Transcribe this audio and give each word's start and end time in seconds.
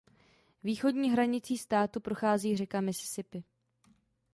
Východní 0.63 1.11
hranicí 1.11 1.57
státu 1.57 1.99
prochází 1.99 2.57
řeka 2.57 2.81
Mississippi. 2.81 3.43